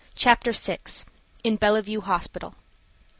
[0.15, 0.79] CHAPTER VI.
[1.43, 2.55] IN BELLEVUE HOSPITAL.